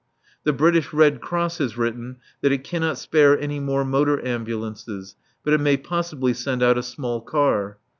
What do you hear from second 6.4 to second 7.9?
out a small car.